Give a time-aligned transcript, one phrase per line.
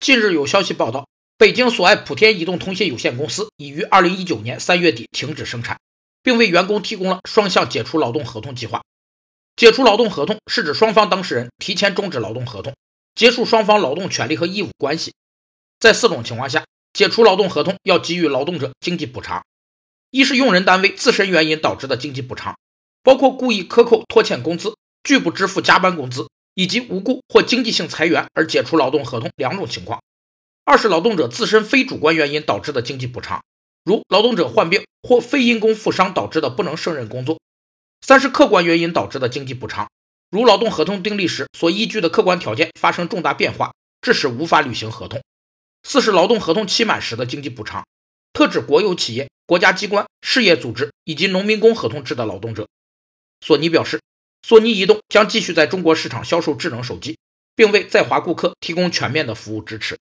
[0.00, 1.06] 近日有消息报道，
[1.36, 5.78] 北京索爱普天移动通信有限公司已于二零一九年三月底停止生产，
[6.22, 8.80] 并为员工提供了双向解除劳动合同计划。
[9.56, 12.74] 解除劳动合同是指双方当事人提前终止劳动合同，
[13.14, 15.12] 结束双方劳动权利和义务关系。
[15.78, 16.64] 在四种情况下，
[16.94, 19.44] 解除劳动合同要给予劳动者经济补偿：
[20.10, 22.56] 一是用人单位自身原因导致的经济补偿，
[23.02, 24.74] 包括故意克扣、拖欠工资、
[25.04, 26.26] 拒不支付加班工资。
[26.60, 29.98] 以及无故或经济性裁员而解除劳动合同两种情况；
[30.66, 33.42] 二是劳动者自身非主观原因导致的经济补偿，
[33.82, 37.38] 如劳动者患病或非因公负伤导致的不能胜任工作；
[38.02, 39.88] 三是客观原因导致的经济补偿，
[40.28, 43.72] 如劳动合同订立时所依据的客观条件发生重大变化，
[44.02, 45.18] 致使无法履行合同；
[45.82, 47.86] 四是劳动合同期满时的经济补偿，
[48.34, 52.68] 特指国有企业、国家机关、事业组织以及农民工合同制的劳动者。
[53.40, 53.98] 索尼表示。
[54.42, 57.18] 索尼移动将继续在中国市场销售智能手机，
[57.54, 59.98] 并为在华顾客提供全面的服务支持。